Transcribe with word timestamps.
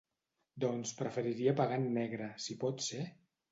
Doncs 0.63 0.93
preferiria 1.01 1.55
pagar 1.61 1.79
en 1.83 1.87
negre, 2.01 2.33
si 2.47 2.59
pot 2.67 2.85
ser? 2.91 3.07